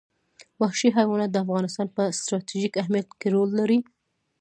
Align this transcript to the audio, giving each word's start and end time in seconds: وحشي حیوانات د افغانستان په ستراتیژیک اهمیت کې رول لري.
وحشي 0.61 0.89
حیوانات 0.97 1.29
د 1.31 1.37
افغانستان 1.45 1.87
په 1.95 2.03
ستراتیژیک 2.19 2.73
اهمیت 2.81 3.07
کې 3.19 3.27
رول 3.35 3.49
لري. 3.59 3.79